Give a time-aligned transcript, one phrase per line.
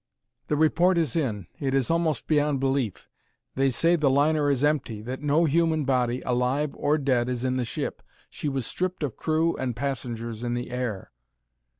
[0.47, 3.07] "The report is in; it is almost beyond belief.
[3.53, 7.57] They say the liner is empty, that no human body, alive or dead, is in
[7.57, 8.01] the ship.
[8.27, 11.11] She was stripped of crew and passengers in the air.